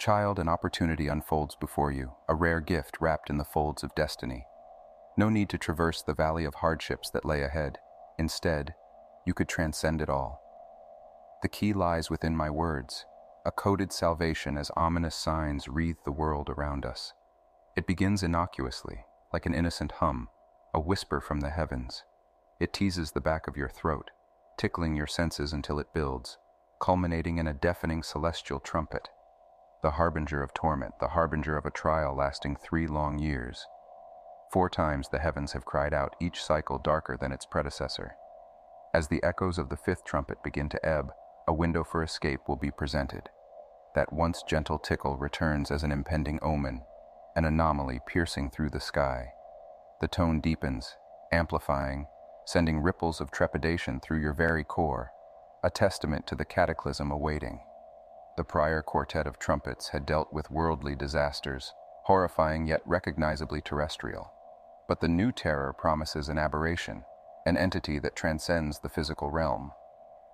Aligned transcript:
Child, 0.00 0.38
an 0.38 0.48
opportunity 0.48 1.08
unfolds 1.08 1.54
before 1.54 1.92
you, 1.92 2.12
a 2.26 2.34
rare 2.34 2.60
gift 2.60 2.96
wrapped 3.02 3.28
in 3.28 3.36
the 3.36 3.44
folds 3.44 3.82
of 3.82 3.94
destiny. 3.94 4.46
No 5.18 5.28
need 5.28 5.50
to 5.50 5.58
traverse 5.58 6.00
the 6.00 6.14
valley 6.14 6.46
of 6.46 6.54
hardships 6.54 7.10
that 7.10 7.26
lay 7.26 7.42
ahead. 7.42 7.76
Instead, 8.18 8.74
you 9.26 9.34
could 9.34 9.48
transcend 9.48 10.00
it 10.00 10.08
all. 10.08 10.40
The 11.42 11.50
key 11.50 11.74
lies 11.74 12.08
within 12.08 12.34
my 12.34 12.48
words, 12.48 13.04
a 13.44 13.50
coded 13.50 13.92
salvation 13.92 14.56
as 14.56 14.70
ominous 14.74 15.14
signs 15.14 15.68
wreathe 15.68 15.98
the 16.06 16.12
world 16.12 16.48
around 16.48 16.86
us. 16.86 17.12
It 17.76 17.86
begins 17.86 18.22
innocuously, 18.22 19.04
like 19.34 19.44
an 19.44 19.54
innocent 19.54 19.92
hum, 19.92 20.30
a 20.72 20.80
whisper 20.80 21.20
from 21.20 21.40
the 21.40 21.50
heavens. 21.50 22.04
It 22.58 22.72
teases 22.72 23.12
the 23.12 23.20
back 23.20 23.46
of 23.46 23.56
your 23.58 23.68
throat, 23.68 24.10
tickling 24.56 24.96
your 24.96 25.06
senses 25.06 25.52
until 25.52 25.78
it 25.78 25.92
builds, 25.92 26.38
culminating 26.80 27.36
in 27.36 27.46
a 27.46 27.52
deafening 27.52 28.02
celestial 28.02 28.60
trumpet. 28.60 29.10
The 29.82 29.92
harbinger 29.92 30.42
of 30.42 30.52
torment, 30.52 30.94
the 31.00 31.08
harbinger 31.08 31.56
of 31.56 31.64
a 31.64 31.70
trial 31.70 32.14
lasting 32.14 32.56
three 32.56 32.86
long 32.86 33.18
years. 33.18 33.66
Four 34.52 34.68
times 34.68 35.08
the 35.08 35.20
heavens 35.20 35.52
have 35.52 35.64
cried 35.64 35.94
out, 35.94 36.16
each 36.20 36.44
cycle 36.44 36.78
darker 36.78 37.16
than 37.16 37.32
its 37.32 37.46
predecessor. 37.46 38.16
As 38.92 39.08
the 39.08 39.22
echoes 39.22 39.56
of 39.56 39.70
the 39.70 39.78
fifth 39.78 40.04
trumpet 40.04 40.42
begin 40.42 40.68
to 40.68 40.86
ebb, 40.86 41.12
a 41.48 41.54
window 41.54 41.82
for 41.82 42.02
escape 42.02 42.40
will 42.46 42.56
be 42.56 42.70
presented. 42.70 43.30
That 43.94 44.12
once 44.12 44.42
gentle 44.42 44.78
tickle 44.78 45.16
returns 45.16 45.70
as 45.70 45.82
an 45.82 45.92
impending 45.92 46.40
omen, 46.42 46.82
an 47.34 47.46
anomaly 47.46 48.00
piercing 48.06 48.50
through 48.50 48.70
the 48.70 48.80
sky. 48.80 49.32
The 50.00 50.08
tone 50.08 50.40
deepens, 50.40 50.96
amplifying, 51.32 52.06
sending 52.44 52.80
ripples 52.80 53.20
of 53.20 53.30
trepidation 53.30 54.00
through 54.00 54.20
your 54.20 54.34
very 54.34 54.64
core, 54.64 55.12
a 55.62 55.70
testament 55.70 56.26
to 56.26 56.34
the 56.34 56.44
cataclysm 56.44 57.10
awaiting. 57.10 57.60
The 58.40 58.44
prior 58.44 58.80
quartet 58.80 59.26
of 59.26 59.38
trumpets 59.38 59.90
had 59.90 60.06
dealt 60.06 60.32
with 60.32 60.50
worldly 60.50 60.94
disasters, 60.94 61.74
horrifying 62.04 62.66
yet 62.66 62.80
recognizably 62.86 63.60
terrestrial. 63.60 64.32
But 64.88 65.00
the 65.00 65.08
new 65.08 65.30
terror 65.30 65.74
promises 65.74 66.30
an 66.30 66.38
aberration, 66.38 67.04
an 67.44 67.58
entity 67.58 67.98
that 67.98 68.16
transcends 68.16 68.78
the 68.78 68.88
physical 68.88 69.30
realm. 69.30 69.72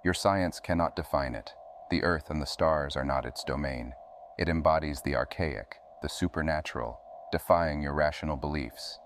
Your 0.05 0.15
science 0.15 0.61
cannot 0.61 0.95
define 0.95 1.35
it. 1.35 1.53
The 1.91 2.05
earth 2.05 2.31
and 2.31 2.41
the 2.41 2.47
stars 2.47 2.95
are 2.95 3.05
not 3.05 3.27
its 3.27 3.43
domain. 3.43 3.93
It 4.39 4.49
embodies 4.49 5.03
the 5.03 5.17
archaic, 5.17 5.75
the 6.01 6.09
supernatural, 6.09 7.01
defying 7.33 7.83
your 7.83 7.95
rational 7.95 8.37
beliefs. 8.37 9.01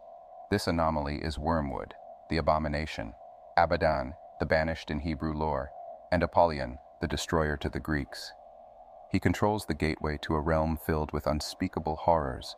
This 0.50 0.66
anomaly 0.66 1.22
is 1.22 1.38
Wormwood, 1.38 1.94
the 2.28 2.36
abomination, 2.36 3.14
Abaddon, 3.56 4.12
the 4.40 4.44
banished 4.44 4.90
in 4.90 5.00
Hebrew 5.00 5.32
lore, 5.32 5.70
and 6.12 6.22
Apollyon, 6.22 6.78
the 7.00 7.08
destroyer 7.08 7.56
to 7.56 7.70
the 7.70 7.80
Greeks. 7.80 8.34
He 9.10 9.18
controls 9.18 9.66
the 9.66 9.74
gateway 9.74 10.18
to 10.22 10.34
a 10.34 10.40
realm 10.40 10.76
filled 10.76 11.12
with 11.12 11.26
unspeakable 11.26 11.96
horrors, 11.96 12.56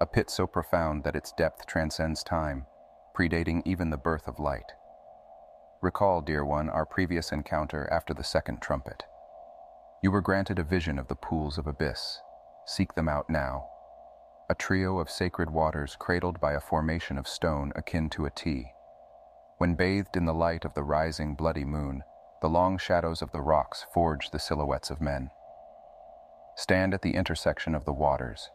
a 0.00 0.06
pit 0.06 0.30
so 0.30 0.46
profound 0.46 1.04
that 1.04 1.14
its 1.14 1.32
depth 1.32 1.66
transcends 1.66 2.22
time, 2.22 2.66
predating 3.16 3.62
even 3.64 3.90
the 3.90 3.96
birth 3.96 4.26
of 4.26 4.40
light. 4.40 4.72
Recall, 5.80 6.20
dear 6.20 6.44
one, 6.44 6.68
our 6.68 6.86
previous 6.86 7.30
encounter 7.30 7.88
after 7.92 8.12
the 8.14 8.24
second 8.24 8.60
trumpet. 8.60 9.04
You 10.02 10.10
were 10.10 10.20
granted 10.20 10.58
a 10.58 10.64
vision 10.64 10.98
of 10.98 11.08
the 11.08 11.14
pools 11.14 11.58
of 11.58 11.66
abyss. 11.66 12.20
Seek 12.66 12.94
them 12.94 13.08
out 13.08 13.30
now, 13.30 13.68
a 14.52 14.54
trio 14.54 14.98
of 14.98 15.08
sacred 15.08 15.48
waters 15.48 15.96
cradled 15.98 16.40
by 16.40 16.52
a 16.52 16.60
formation 16.60 17.16
of 17.16 17.26
stone 17.26 17.72
akin 17.74 18.10
to 18.10 18.26
a 18.26 18.30
T. 18.30 18.72
When 19.58 19.76
bathed 19.76 20.16
in 20.16 20.26
the 20.26 20.34
light 20.34 20.64
of 20.64 20.74
the 20.74 20.82
rising 20.82 21.34
bloody 21.34 21.64
moon, 21.64 22.02
the 22.40 22.48
long 22.48 22.76
shadows 22.76 23.22
of 23.22 23.30
the 23.32 23.40
rocks 23.40 23.86
forge 23.94 24.30
the 24.30 24.38
silhouettes 24.38 24.90
of 24.90 25.00
men. 25.00 25.30
Stand 26.56 26.94
at 26.94 27.02
the 27.02 27.14
intersection 27.14 27.74
of 27.74 27.84
the 27.84 27.92
waters, 27.92 28.50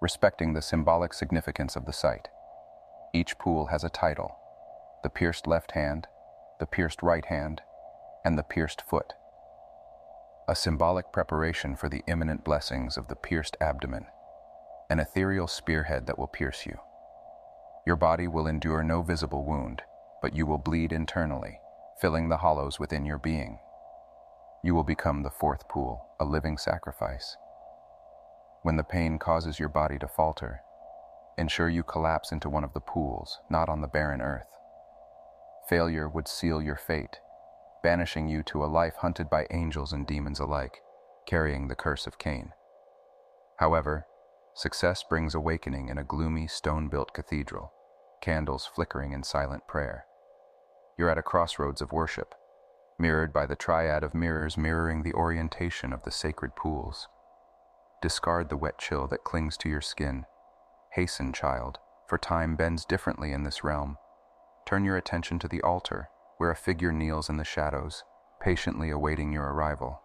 respecting 0.00 0.52
the 0.52 0.62
symbolic 0.62 1.12
significance 1.12 1.76
of 1.76 1.86
the 1.86 1.92
site. 1.92 2.28
Each 3.12 3.38
pool 3.38 3.66
has 3.66 3.84
a 3.84 3.88
title, 3.88 4.36
the 5.02 5.10
pierced 5.10 5.46
left 5.46 5.72
hand, 5.72 6.06
the 6.60 6.66
pierced 6.66 7.02
right 7.02 7.24
hand, 7.24 7.62
and 8.24 8.38
the 8.38 8.42
pierced 8.42 8.82
foot. 8.82 9.14
A 10.48 10.54
symbolic 10.54 11.12
preparation 11.12 11.76
for 11.76 11.88
the 11.88 12.02
imminent 12.06 12.44
blessings 12.44 12.96
of 12.96 13.08
the 13.08 13.16
pierced 13.16 13.56
abdomen 13.60 14.06
an 14.88 15.00
ethereal 15.00 15.46
spearhead 15.48 16.06
that 16.06 16.18
will 16.18 16.26
pierce 16.26 16.64
you. 16.64 16.78
Your 17.86 17.96
body 17.96 18.28
will 18.28 18.46
endure 18.46 18.82
no 18.82 19.02
visible 19.02 19.44
wound, 19.44 19.82
but 20.22 20.34
you 20.34 20.46
will 20.46 20.58
bleed 20.58 20.92
internally, 20.92 21.60
filling 22.00 22.28
the 22.28 22.36
hollows 22.38 22.78
within 22.78 23.04
your 23.04 23.18
being. 23.18 23.58
You 24.62 24.74
will 24.74 24.84
become 24.84 25.22
the 25.22 25.30
fourth 25.30 25.68
pool, 25.68 26.06
a 26.18 26.24
living 26.24 26.58
sacrifice. 26.58 27.36
When 28.62 28.76
the 28.76 28.84
pain 28.84 29.18
causes 29.18 29.58
your 29.58 29.68
body 29.68 29.98
to 29.98 30.08
falter, 30.08 30.60
ensure 31.38 31.68
you 31.68 31.82
collapse 31.82 32.32
into 32.32 32.48
one 32.48 32.64
of 32.64 32.72
the 32.72 32.80
pools, 32.80 33.40
not 33.50 33.68
on 33.68 33.80
the 33.80 33.88
barren 33.88 34.20
earth. 34.20 34.48
Failure 35.68 36.08
would 36.08 36.28
seal 36.28 36.60
your 36.60 36.76
fate, 36.76 37.20
banishing 37.82 38.28
you 38.28 38.42
to 38.44 38.64
a 38.64 38.66
life 38.66 38.96
hunted 38.96 39.30
by 39.30 39.46
angels 39.50 39.92
and 39.92 40.06
demons 40.06 40.40
alike, 40.40 40.78
carrying 41.26 41.68
the 41.68 41.74
curse 41.74 42.06
of 42.06 42.18
Cain. 42.18 42.52
However, 43.58 44.06
Success 44.56 45.02
brings 45.02 45.34
awakening 45.34 45.90
in 45.90 45.98
a 45.98 46.02
gloomy, 46.02 46.46
stone-built 46.46 47.12
cathedral, 47.12 47.74
candles 48.22 48.64
flickering 48.64 49.12
in 49.12 49.22
silent 49.22 49.66
prayer. 49.68 50.06
You're 50.96 51.10
at 51.10 51.18
a 51.18 51.22
crossroads 51.22 51.82
of 51.82 51.92
worship, 51.92 52.34
mirrored 52.98 53.32
by 53.32 53.46
the 53.46 53.56
triad 53.56 54.02
of 54.02 54.14
mirrors 54.14 54.56
mirroring 54.56 55.02
the 55.02 55.14
orientation 55.14 55.92
of 55.92 56.02
the 56.02 56.10
sacred 56.10 56.54
pools. 56.56 57.08
Discard 58.02 58.48
the 58.48 58.56
wet 58.56 58.78
chill 58.78 59.06
that 59.08 59.24
clings 59.24 59.56
to 59.58 59.68
your 59.68 59.80
skin. 59.80 60.24
Hasten, 60.92 61.32
child, 61.32 61.78
for 62.08 62.18
time 62.18 62.56
bends 62.56 62.84
differently 62.84 63.32
in 63.32 63.42
this 63.42 63.64
realm. 63.64 63.98
Turn 64.66 64.84
your 64.84 64.96
attention 64.96 65.38
to 65.40 65.48
the 65.48 65.62
altar, 65.62 66.08
where 66.38 66.50
a 66.50 66.56
figure 66.56 66.92
kneels 66.92 67.28
in 67.28 67.36
the 67.36 67.44
shadows, 67.44 68.04
patiently 68.40 68.90
awaiting 68.90 69.32
your 69.32 69.52
arrival. 69.52 70.00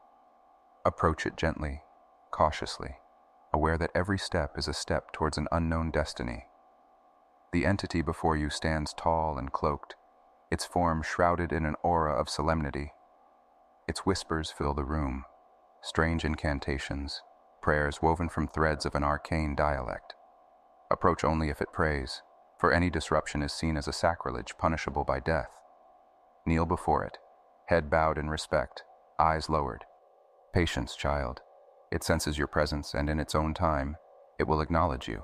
Approach 0.85 1.25
it 1.25 1.37
gently, 1.37 1.81
cautiously 2.31 2.97
aware 3.53 3.77
that 3.77 3.91
every 3.93 4.17
step 4.17 4.57
is 4.57 4.67
a 4.67 4.73
step 4.73 5.11
towards 5.11 5.37
an 5.37 5.47
unknown 5.51 5.91
destiny. 5.91 6.45
The 7.51 7.65
entity 7.65 8.01
before 8.01 8.37
you 8.37 8.49
stands 8.49 8.93
tall 8.93 9.37
and 9.37 9.51
cloaked, 9.51 9.95
its 10.51 10.65
form 10.65 11.01
shrouded 11.01 11.53
in 11.53 11.65
an 11.65 11.75
aura 11.81 12.13
of 12.13 12.29
solemnity. 12.29 12.91
Its 13.87 14.05
whispers 14.05 14.51
fill 14.51 14.73
the 14.73 14.83
room, 14.83 15.23
strange 15.81 16.25
incantations, 16.25 17.21
prayers 17.61 18.01
woven 18.01 18.27
from 18.29 18.47
threads 18.47 18.85
of 18.85 18.93
an 18.93 19.03
arcane 19.03 19.55
dialect. 19.55 20.13
Approach 20.91 21.23
only 21.23 21.49
if 21.49 21.61
it 21.61 21.71
prays, 21.71 22.21
for 22.59 22.73
any 22.73 22.89
disruption 22.89 23.41
is 23.41 23.53
seen 23.53 23.77
as 23.77 23.87
a 23.87 23.93
sacrilege 23.93 24.53
punishable 24.57 25.03
by 25.03 25.19
death. 25.19 25.49
Kneel 26.45 26.65
before 26.65 27.03
it, 27.03 27.17
head 27.67 27.89
bowed 27.89 28.17
in 28.17 28.29
respect, 28.29 28.83
eyes 29.19 29.49
lowered. 29.49 29.85
Patience, 30.53 30.95
child. 30.95 31.39
It 31.91 32.03
senses 32.03 32.37
your 32.37 32.47
presence, 32.47 32.93
and 32.93 33.09
in 33.09 33.19
its 33.19 33.35
own 33.35 33.53
time, 33.53 33.95
it 34.37 34.47
will 34.47 34.61
acknowledge 34.61 35.07
you. 35.07 35.23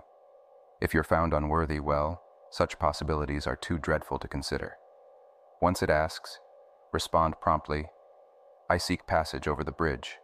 If 0.79 0.93
you're 0.93 1.03
found 1.03 1.33
unworthy, 1.33 1.79
well, 1.79 2.21
such 2.51 2.79
possibilities 2.79 3.45
are 3.45 3.55
too 3.55 3.77
dreadful 3.77 4.19
to 4.19 4.27
consider. 4.27 4.77
Once 5.61 5.81
it 5.81 5.89
asks, 5.89 6.39
respond 6.93 7.35
promptly, 7.41 7.85
I 8.69 8.77
seek 8.77 9.07
passage 9.07 9.47
over 9.47 9.63
the 9.63 9.71
bridge. 9.71 10.17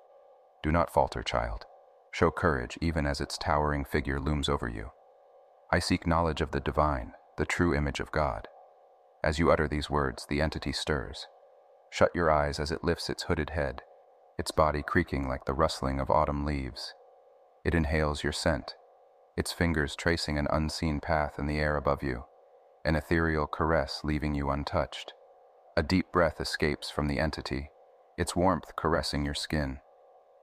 Do 0.61 0.71
not 0.71 0.93
falter, 0.93 1.23
child. 1.23 1.65
Show 2.11 2.31
courage 2.31 2.77
even 2.81 3.05
as 3.05 3.19
its 3.19 3.37
towering 3.37 3.85
figure 3.85 4.19
looms 4.19 4.49
over 4.49 4.67
you. 4.67 4.91
I 5.71 5.79
seek 5.79 6.05
knowledge 6.05 6.41
of 6.41 6.51
the 6.51 6.59
divine, 6.59 7.13
the 7.37 7.45
true 7.45 7.73
image 7.75 7.99
of 7.99 8.11
God. 8.11 8.47
As 9.23 9.39
you 9.39 9.51
utter 9.51 9.67
these 9.67 9.89
words, 9.89 10.25
the 10.27 10.41
entity 10.41 10.71
stirs. 10.71 11.27
Shut 11.89 12.11
your 12.13 12.29
eyes 12.29 12.59
as 12.59 12.71
it 12.71 12.83
lifts 12.83 13.09
its 13.09 13.23
hooded 13.23 13.51
head 13.51 13.81
its 14.37 14.51
body 14.51 14.81
creaking 14.81 15.27
like 15.27 15.45
the 15.45 15.53
rustling 15.53 15.99
of 15.99 16.09
autumn 16.09 16.45
leaves. 16.45 16.93
It 17.63 17.75
inhales 17.75 18.23
your 18.23 18.33
scent, 18.33 18.75
its 19.37 19.51
fingers 19.51 19.95
tracing 19.95 20.37
an 20.37 20.47
unseen 20.51 20.99
path 20.99 21.35
in 21.37 21.45
the 21.45 21.59
air 21.59 21.77
above 21.77 22.03
you, 22.03 22.25
an 22.83 22.95
ethereal 22.95 23.47
caress 23.47 24.01
leaving 24.03 24.33
you 24.33 24.49
untouched. 24.49 25.13
A 25.75 25.81
deep 25.81 26.11
breath 26.11 26.39
escapes 26.39 26.91
from 26.91 27.07
the 27.07 27.17
entity, 27.17 27.71
its 28.15 28.35
warmth 28.35 28.75
caressing 28.75 29.25
your 29.25 29.33
skin. 29.33 29.79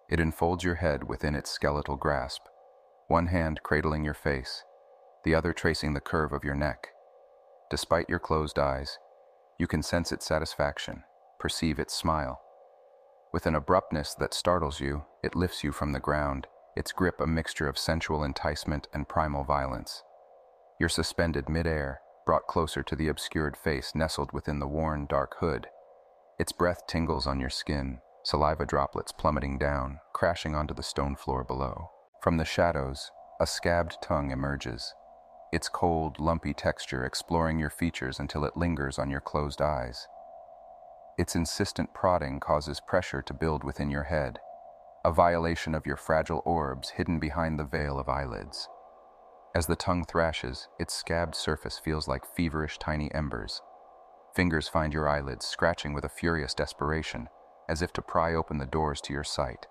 It 0.08 0.18
enfolds 0.18 0.64
your 0.64 0.74
head 0.74 1.04
within 1.04 1.36
its 1.36 1.48
skeletal 1.48 1.94
grasp, 1.94 2.42
one 3.06 3.28
hand 3.28 3.60
cradling 3.62 4.04
your 4.04 4.14
face, 4.14 4.64
the 5.24 5.36
other 5.36 5.52
tracing 5.52 5.94
the 5.94 6.00
curve 6.00 6.32
of 6.32 6.42
your 6.42 6.56
neck. 6.56 6.88
Despite 7.70 8.08
your 8.08 8.18
closed 8.18 8.58
eyes, 8.58 8.98
you 9.56 9.68
can 9.68 9.84
sense 9.84 10.10
its 10.10 10.26
satisfaction, 10.26 11.04
perceive 11.38 11.78
its 11.78 11.94
smile. 11.94 12.40
With 13.32 13.46
an 13.46 13.54
abruptness 13.54 14.14
that 14.14 14.34
startles 14.34 14.80
you, 14.80 15.04
it 15.22 15.36
lifts 15.36 15.62
you 15.62 15.70
from 15.70 15.92
the 15.92 16.00
ground, 16.00 16.48
its 16.74 16.90
grip 16.90 17.20
a 17.20 17.26
mixture 17.28 17.68
of 17.68 17.78
sensual 17.78 18.24
enticement 18.24 18.88
and 18.92 19.08
primal 19.08 19.44
violence. 19.44 20.02
You're 20.80 20.88
suspended 20.88 21.48
midair, 21.48 22.00
brought 22.30 22.46
closer 22.46 22.80
to 22.80 22.94
the 22.94 23.08
obscured 23.08 23.56
face 23.56 23.90
nestled 23.92 24.30
within 24.30 24.60
the 24.60 24.68
worn, 24.68 25.04
dark 25.06 25.34
hood. 25.40 25.66
Its 26.38 26.52
breath 26.52 26.86
tingles 26.86 27.26
on 27.26 27.40
your 27.40 27.50
skin, 27.50 27.98
saliva 28.22 28.64
droplets 28.64 29.10
plummeting 29.10 29.58
down, 29.58 29.98
crashing 30.12 30.54
onto 30.54 30.72
the 30.72 30.80
stone 30.80 31.16
floor 31.16 31.42
below. 31.42 31.90
From 32.22 32.36
the 32.36 32.44
shadows, 32.44 33.10
a 33.40 33.48
scabbed 33.48 33.96
tongue 34.00 34.30
emerges, 34.30 34.94
its 35.52 35.68
cold, 35.68 36.20
lumpy 36.20 36.54
texture 36.54 37.04
exploring 37.04 37.58
your 37.58 37.68
features 37.68 38.20
until 38.20 38.44
it 38.44 38.56
lingers 38.56 38.96
on 38.96 39.10
your 39.10 39.20
closed 39.20 39.60
eyes. 39.60 40.06
Its 41.18 41.34
insistent 41.34 41.92
prodding 41.94 42.38
causes 42.38 42.80
pressure 42.86 43.22
to 43.22 43.34
build 43.34 43.64
within 43.64 43.90
your 43.90 44.04
head, 44.04 44.38
a 45.04 45.10
violation 45.10 45.74
of 45.74 45.84
your 45.84 45.96
fragile 45.96 46.42
orbs 46.44 46.90
hidden 46.90 47.18
behind 47.18 47.58
the 47.58 47.64
veil 47.64 47.98
of 47.98 48.08
eyelids. 48.08 48.68
As 49.55 49.67
the 49.67 49.76
tongue 49.76 50.05
thrashes, 50.05 50.69
its 50.79 50.94
scabbed 50.94 51.35
surface 51.35 51.79
feels 51.79 52.06
like 52.06 52.25
feverish 52.37 52.79
tiny 52.79 53.12
embers. 53.12 53.61
Fingers 54.35 54.69
find 54.69 54.94
your 54.94 55.08
eyelids, 55.08 55.44
scratching 55.44 55.93
with 55.93 56.05
a 56.05 56.08
furious 56.08 56.55
desperation, 56.55 57.29
as 57.69 57.82
if 57.82 57.93
to 57.94 58.02
pry 58.02 58.35
open 58.35 58.58
the 58.58 58.67
doors 58.67 59.00
to 59.00 59.12
your 59.12 59.25
sight. 59.25 59.67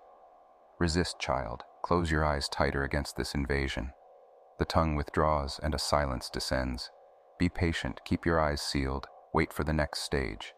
Resist, 0.78 1.18
child. 1.18 1.62
Close 1.82 2.10
your 2.10 2.24
eyes 2.24 2.48
tighter 2.48 2.84
against 2.84 3.16
this 3.16 3.34
invasion. 3.34 3.92
The 4.58 4.66
tongue 4.66 4.96
withdraws 4.96 5.58
and 5.62 5.74
a 5.74 5.78
silence 5.78 6.28
descends. 6.28 6.90
Be 7.38 7.48
patient, 7.48 8.02
keep 8.04 8.26
your 8.26 8.38
eyes 8.38 8.60
sealed, 8.60 9.06
wait 9.32 9.50
for 9.50 9.64
the 9.64 9.72
next 9.72 10.00
stage. 10.00 10.52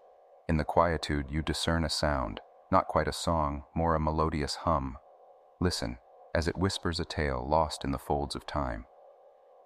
In 0.48 0.56
the 0.56 0.64
quietude, 0.64 1.30
you 1.30 1.42
discern 1.42 1.84
a 1.84 1.88
sound, 1.88 2.40
not 2.72 2.88
quite 2.88 3.06
a 3.06 3.12
song, 3.12 3.62
more 3.74 3.94
a 3.94 4.00
melodious 4.00 4.56
hum. 4.56 4.96
Listen, 5.60 5.98
as 6.34 6.48
it 6.48 6.58
whispers 6.58 6.98
a 6.98 7.04
tale 7.04 7.46
lost 7.48 7.84
in 7.84 7.92
the 7.92 7.98
folds 7.98 8.34
of 8.34 8.46
time. 8.46 8.84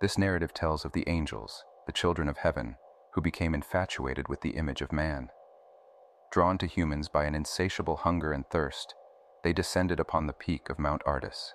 This 0.01 0.19
narrative 0.19 0.53
tells 0.53 0.85
of 0.85 0.93
the 0.93 1.09
angels, 1.09 1.65
the 1.87 1.93
children 1.93 2.29
of 2.29 2.39
heaven, 2.39 2.77
who 3.15 3.23
became 3.23 3.55
infatuated 3.55 4.29
with 4.29 4.43
the 4.43 4.51
image 4.51 4.83
of 4.83 4.93
man. 4.93 5.31
Drawn 6.31 6.59
to 6.59 6.67
humans 6.67 7.09
by 7.09 7.25
an 7.25 7.35
insatiable 7.35 7.97
hunger 7.97 8.33
and 8.33 8.47
thirst, 8.51 8.95
they 9.43 9.55
descended 9.55 9.99
upon 9.99 10.27
the 10.27 10.35
peak 10.35 10.69
of 10.69 10.79
Mount 10.79 11.03
Ardis, 11.07 11.53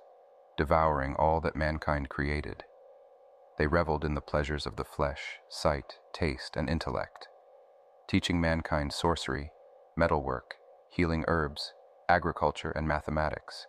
devouring 0.58 1.16
all 1.18 1.40
that 1.42 1.56
mankind 1.56 2.10
created. 2.10 2.64
They 3.60 3.68
reveled 3.68 4.04
in 4.04 4.16
the 4.16 4.22
pleasures 4.22 4.66
of 4.66 4.76
the 4.76 4.86
flesh, 4.86 5.38
sight, 5.50 6.00
taste, 6.14 6.56
and 6.56 6.68
intellect, 6.68 7.28
teaching 8.08 8.42
mankind 8.42 8.92
sorcery, 8.92 9.52
metalwork, 9.96 10.56
healing 10.90 11.26
herbs, 11.28 11.74
agriculture, 12.10 12.72
and 12.72 12.88
mathematics. 12.88 13.68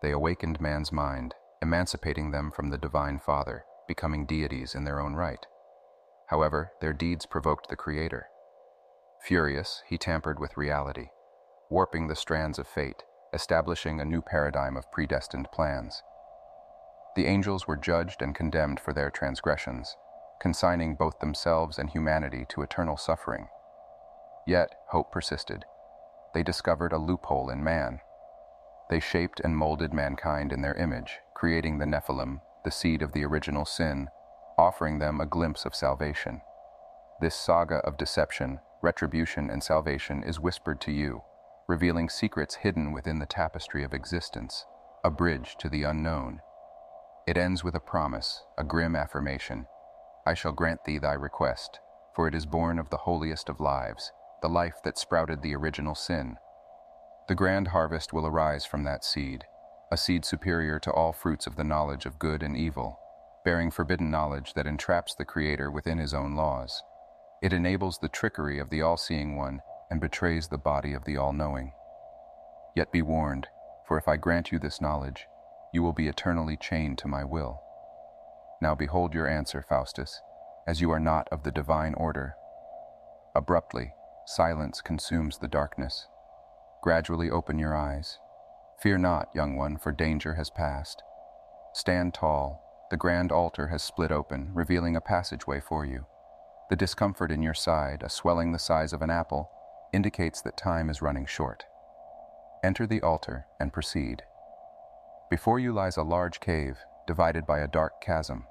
They 0.00 0.12
awakened 0.12 0.60
man's 0.62 0.90
mind, 0.92 1.34
emancipating 1.62 2.30
them 2.30 2.50
from 2.50 2.70
the 2.70 2.78
Divine 2.78 3.18
Father, 3.18 3.64
becoming 3.86 4.26
deities 4.26 4.74
in 4.74 4.84
their 4.84 5.00
own 5.00 5.14
right. 5.14 5.46
However, 6.28 6.72
their 6.80 6.92
deeds 6.92 7.26
provoked 7.26 7.68
the 7.68 7.76
Creator. 7.76 8.26
Furious, 9.22 9.82
he 9.86 9.98
tampered 9.98 10.38
with 10.38 10.56
reality, 10.56 11.08
warping 11.68 12.08
the 12.08 12.16
strands 12.16 12.58
of 12.58 12.68
fate, 12.68 13.02
establishing 13.34 14.00
a 14.00 14.04
new 14.04 14.22
paradigm 14.22 14.76
of 14.76 14.90
predestined 14.92 15.48
plans. 15.52 16.02
The 17.16 17.26
angels 17.26 17.66
were 17.66 17.76
judged 17.76 18.22
and 18.22 18.34
condemned 18.34 18.80
for 18.80 18.92
their 18.92 19.10
transgressions, 19.10 19.96
consigning 20.40 20.94
both 20.94 21.18
themselves 21.18 21.78
and 21.78 21.90
humanity 21.90 22.46
to 22.50 22.62
eternal 22.62 22.96
suffering. 22.96 23.48
Yet, 24.46 24.74
hope 24.88 25.12
persisted. 25.12 25.64
They 26.32 26.42
discovered 26.42 26.92
a 26.92 26.98
loophole 26.98 27.50
in 27.50 27.62
man. 27.62 28.00
They 28.88 29.00
shaped 29.00 29.40
and 29.40 29.56
molded 29.56 29.92
mankind 29.92 30.52
in 30.52 30.62
their 30.62 30.74
image, 30.74 31.18
creating 31.40 31.78
the 31.78 31.86
Nephilim, 31.86 32.38
the 32.66 32.70
seed 32.70 33.00
of 33.00 33.12
the 33.12 33.24
original 33.24 33.64
sin, 33.64 34.06
offering 34.58 34.98
them 34.98 35.22
a 35.22 35.26
glimpse 35.26 35.64
of 35.64 35.74
salvation. 35.74 36.42
This 37.22 37.34
saga 37.34 37.76
of 37.76 37.96
deception, 37.96 38.60
retribution, 38.82 39.48
and 39.48 39.62
salvation 39.62 40.22
is 40.22 40.38
whispered 40.38 40.82
to 40.82 40.92
you, 40.92 41.22
revealing 41.66 42.10
secrets 42.10 42.56
hidden 42.56 42.92
within 42.92 43.20
the 43.20 43.24
tapestry 43.24 43.82
of 43.82 43.94
existence, 43.94 44.66
a 45.02 45.10
bridge 45.10 45.56
to 45.60 45.70
the 45.70 45.82
unknown. 45.82 46.40
It 47.26 47.38
ends 47.38 47.64
with 47.64 47.74
a 47.74 47.80
promise, 47.80 48.44
a 48.58 48.62
grim 48.62 48.94
affirmation. 48.94 49.64
I 50.26 50.34
shall 50.34 50.52
grant 50.52 50.84
thee 50.84 50.98
thy 50.98 51.14
request, 51.14 51.80
for 52.14 52.28
it 52.28 52.34
is 52.34 52.44
born 52.44 52.78
of 52.78 52.90
the 52.90 52.98
holiest 52.98 53.48
of 53.48 53.60
lives, 53.60 54.12
the 54.42 54.48
life 54.50 54.76
that 54.84 54.98
sprouted 54.98 55.40
the 55.40 55.56
original 55.56 55.94
sin. 55.94 56.36
The 57.28 57.34
grand 57.34 57.68
harvest 57.68 58.12
will 58.12 58.26
arise 58.26 58.66
from 58.66 58.84
that 58.84 59.06
seed, 59.06 59.46
a 59.92 59.96
seed 59.96 60.24
superior 60.24 60.78
to 60.78 60.92
all 60.92 61.12
fruits 61.12 61.46
of 61.46 61.56
the 61.56 61.64
knowledge 61.64 62.06
of 62.06 62.18
good 62.18 62.42
and 62.42 62.56
evil, 62.56 62.98
bearing 63.44 63.70
forbidden 63.70 64.10
knowledge 64.10 64.54
that 64.54 64.66
entraps 64.66 65.14
the 65.14 65.24
Creator 65.24 65.70
within 65.70 65.98
his 65.98 66.14
own 66.14 66.36
laws. 66.36 66.82
It 67.42 67.52
enables 67.52 67.98
the 67.98 68.08
trickery 68.08 68.58
of 68.58 68.70
the 68.70 68.82
all-seeing 68.82 69.36
one 69.36 69.60
and 69.90 70.00
betrays 70.00 70.48
the 70.48 70.58
body 70.58 70.92
of 70.92 71.04
the 71.04 71.16
all-knowing. 71.16 71.72
Yet 72.76 72.92
be 72.92 73.02
warned, 73.02 73.48
for 73.88 73.98
if 73.98 74.06
I 74.06 74.16
grant 74.16 74.52
you 74.52 74.58
this 74.58 74.80
knowledge, 74.80 75.26
you 75.72 75.82
will 75.82 75.92
be 75.92 76.06
eternally 76.06 76.56
chained 76.56 76.98
to 76.98 77.08
my 77.08 77.24
will. 77.24 77.60
Now 78.62 78.74
behold 78.74 79.14
your 79.14 79.26
answer, 79.26 79.64
Faustus, 79.68 80.20
as 80.66 80.80
you 80.80 80.90
are 80.90 81.00
not 81.00 81.26
of 81.32 81.42
the 81.42 81.50
divine 81.50 81.94
order. 81.94 82.34
Abruptly, 83.34 83.94
silence 84.26 84.80
consumes 84.80 85.38
the 85.38 85.48
darkness. 85.48 86.06
Gradually 86.82 87.30
open 87.30 87.58
your 87.58 87.74
eyes. 87.74 88.18
Fear 88.80 88.98
not, 88.98 89.28
young 89.34 89.56
one, 89.56 89.76
for 89.76 89.92
danger 89.92 90.34
has 90.34 90.48
passed. 90.48 91.02
Stand 91.74 92.14
tall, 92.14 92.62
the 92.90 92.96
grand 92.96 93.30
altar 93.30 93.66
has 93.66 93.82
split 93.82 94.10
open, 94.10 94.50
revealing 94.54 94.96
a 94.96 95.02
passageway 95.02 95.60
for 95.60 95.84
you. 95.84 96.06
The 96.70 96.76
discomfort 96.76 97.30
in 97.30 97.42
your 97.42 97.52
side, 97.52 98.02
a 98.02 98.08
swelling 98.08 98.52
the 98.52 98.58
size 98.58 98.94
of 98.94 99.02
an 99.02 99.10
apple, 99.10 99.50
indicates 99.92 100.40
that 100.42 100.56
time 100.56 100.88
is 100.88 101.02
running 101.02 101.26
short. 101.26 101.64
Enter 102.64 102.86
the 102.86 103.02
altar 103.02 103.46
and 103.58 103.72
proceed. 103.72 104.22
Before 105.30 105.58
you 105.58 105.72
lies 105.72 105.98
a 105.98 106.02
large 106.02 106.40
cave, 106.40 106.78
divided 107.06 107.46
by 107.46 107.60
a 107.60 107.68
dark 107.68 108.00
chasm. 108.00 108.46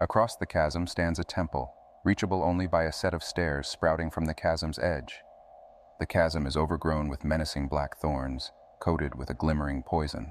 Across 0.00 0.36
the 0.36 0.46
chasm 0.46 0.86
stands 0.86 1.18
a 1.18 1.24
temple, 1.24 1.74
reachable 2.02 2.42
only 2.42 2.66
by 2.66 2.84
a 2.84 2.92
set 2.92 3.12
of 3.12 3.22
stairs 3.22 3.68
sprouting 3.68 4.10
from 4.10 4.24
the 4.24 4.34
chasm's 4.34 4.78
edge. 4.78 5.20
The 6.00 6.06
chasm 6.06 6.46
is 6.46 6.56
overgrown 6.56 7.08
with 7.08 7.24
menacing 7.24 7.68
black 7.68 7.98
thorns, 7.98 8.52
coated 8.84 9.14
with 9.14 9.30
a 9.30 9.34
glimmering 9.34 9.82
poison. 9.82 10.30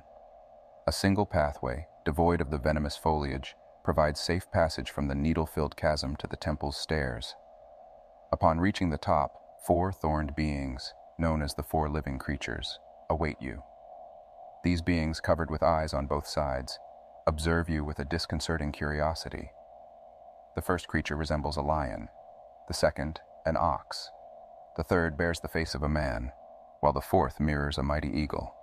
A 0.86 0.92
single 0.92 1.26
pathway, 1.26 1.88
devoid 2.06 2.40
of 2.40 2.52
the 2.52 2.60
venomous 2.60 2.96
foliage, 2.96 3.56
provides 3.84 4.20
safe 4.20 4.52
passage 4.52 4.92
from 4.92 5.08
the 5.08 5.16
needle-filled 5.16 5.76
chasm 5.76 6.16
to 6.18 6.28
the 6.28 6.38
temple's 6.38 6.78
stairs. 6.78 7.34
Upon 8.32 8.60
reaching 8.60 8.92
the 8.92 8.98
top, 9.00 9.34
four 9.66 9.92
thorned 9.92 10.36
beings, 10.36 10.94
known 11.18 11.42
as 11.42 11.56
the 11.56 11.64
four 11.64 11.90
living 11.90 12.20
creatures, 12.20 12.78
await 13.10 13.38
you. 13.42 13.64
These 14.64 14.84
beings, 14.84 15.20
covered 15.20 15.50
with 15.50 15.64
eyes 15.64 15.92
on 15.92 16.06
both 16.06 16.28
sides, 16.28 16.78
observe 17.26 17.70
you 17.70 17.84
with 17.84 17.98
a 17.98 18.06
disconcerting 18.06 18.72
curiosity. 18.72 19.50
The 20.56 20.62
first 20.62 20.88
creature 20.88 21.16
resembles 21.16 21.58
a 21.58 21.62
lion, 21.64 22.08
the 22.68 22.76
second, 22.76 23.20
an 23.48 23.58
ox. 23.58 24.12
The 24.78 24.84
third 24.84 25.18
bears 25.18 25.40
the 25.40 25.48
face 25.48 25.74
of 25.74 25.82
a 25.82 25.90
man, 25.90 26.32
while 26.84 26.92
the 26.92 27.00
fourth 27.00 27.40
mirrors 27.40 27.78
a 27.78 27.82
mighty 27.84 28.10
eagle. 28.10 28.54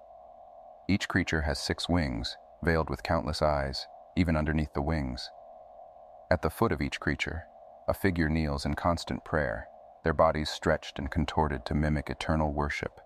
Each 0.87 1.09
creature 1.09 1.41
has 1.41 1.59
six 1.59 1.89
wings, 1.89 2.37
veiled 2.63 2.91
with 2.91 3.03
countless 3.03 3.41
eyes, 3.41 3.87
even 4.15 4.37
underneath 4.37 4.75
the 4.75 4.83
wings. 4.83 5.31
At 6.31 6.43
the 6.43 6.51
foot 6.51 6.71
of 6.71 6.83
each 6.83 7.01
creature, 7.01 7.45
a 7.89 7.95
figure 7.95 8.29
kneels 8.29 8.67
in 8.67 8.75
constant 8.75 9.25
prayer, 9.25 9.69
their 10.05 10.13
bodies 10.13 10.51
stretched 10.51 10.99
and 10.99 11.11
contorted 11.11 11.65
to 11.65 11.75
mimic 11.75 12.11
eternal 12.11 12.53
worship. 12.53 13.01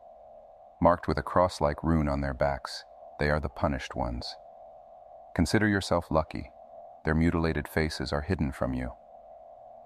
Marked 0.83 1.07
with 1.07 1.17
a 1.17 1.23
cross-like 1.23 1.85
rune 1.85 2.09
on 2.09 2.21
their 2.21 2.35
backs, 2.35 2.83
they 3.21 3.31
are 3.31 3.39
the 3.39 3.49
punished 3.49 3.95
ones. 3.95 4.35
Consider 5.37 5.69
yourself 5.69 6.11
lucky. 6.11 6.51
Their 7.05 7.15
mutilated 7.15 7.69
faces 7.69 8.13
are 8.13 8.23
hidden 8.23 8.51
from 8.51 8.75
you. 8.75 8.91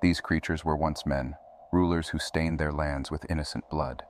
These 0.00 0.23
creatures 0.23 0.64
were 0.64 0.76
once 0.76 1.04
men, 1.04 1.37
rulers 1.70 2.08
who 2.08 2.18
stained 2.18 2.58
their 2.58 2.73
lands 2.73 3.11
with 3.11 3.30
innocent 3.30 3.68
blood. 3.68 4.04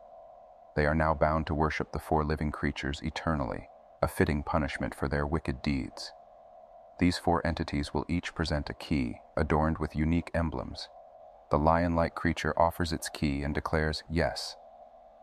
They 0.79 0.87
are 0.87 0.95
now 0.95 1.13
bound 1.13 1.49
to 1.49 1.55
worship 1.55 1.91
the 1.91 1.99
four 1.99 2.25
living 2.25 2.53
creatures 2.53 3.01
eternally, 3.03 3.69
a 4.01 4.07
fitting 4.07 4.45
punishment 4.45 4.95
for 4.95 5.09
their 5.09 5.27
wicked 5.27 5.61
deeds. 5.61 6.13
These 7.01 7.19
four 7.19 7.45
entities 7.45 7.93
will 7.93 8.05
each 8.09 8.33
present 8.33 8.71
a 8.71 8.75
key, 8.75 9.17
adorned 9.37 9.79
with 9.79 9.97
unique 9.97 10.31
emblems. 10.35 10.89
The 11.51 11.59
lion-like 11.59 12.15
creature 12.15 12.57
offers 12.57 12.93
its 12.93 13.09
key 13.09 13.43
and 13.43 13.57
declares, 13.57 14.05
yes. 14.09 14.55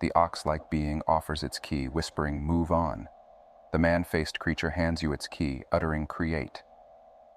The 0.02 0.12
ox-like 0.14 0.70
being 0.70 1.02
offers 1.08 1.42
its 1.42 1.58
key, 1.58 1.86
whispering, 1.86 2.46
move 2.46 2.70
on. 2.70 3.08
The 3.72 3.80
man-faced 3.80 4.40
creature 4.40 4.72
hands 4.72 5.02
you 5.02 5.14
its 5.14 5.26
key, 5.26 5.64
uttering, 5.72 6.06
create. 6.06 6.64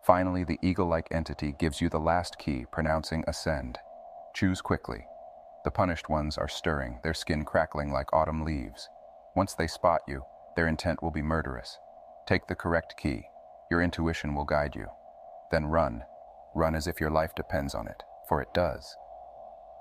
Finally, 0.02 0.42
the 0.42 0.58
eagle-like 0.60 1.06
entity 1.12 1.54
gives 1.56 1.80
you 1.80 1.88
the 1.88 2.00
last 2.00 2.36
key, 2.36 2.66
pronouncing, 2.72 3.22
ascend. 3.28 3.78
Choose 4.34 4.60
quickly. 4.60 5.06
The 5.64 5.70
punished 5.70 6.08
ones 6.08 6.38
are 6.38 6.48
stirring, 6.48 7.00
their 7.02 7.14
skin 7.14 7.44
crackling 7.44 7.92
like 7.92 8.12
autumn 8.12 8.44
leaves. 8.44 8.88
Once 9.34 9.54
they 9.54 9.66
spot 9.66 10.00
you, 10.06 10.24
their 10.56 10.66
intent 10.66 11.02
will 11.02 11.10
be 11.10 11.22
murderous. 11.22 11.78
Take 12.26 12.46
the 12.46 12.54
correct 12.54 12.96
key. 12.96 13.24
Your 13.70 13.82
intuition 13.82 14.34
will 14.34 14.44
guide 14.44 14.74
you. 14.74 14.86
Then 15.50 15.66
run. 15.66 16.04
Run 16.54 16.74
as 16.74 16.86
if 16.86 17.00
your 17.00 17.10
life 17.10 17.34
depends 17.34 17.74
on 17.74 17.86
it, 17.86 18.02
for 18.28 18.40
it 18.40 18.52
does. 18.54 18.96